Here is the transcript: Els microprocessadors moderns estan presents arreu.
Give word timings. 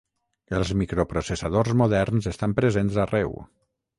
Els 0.59 0.71
microprocessadors 0.79 1.75
moderns 1.83 2.31
estan 2.33 2.57
presents 2.61 3.01
arreu. 3.07 3.37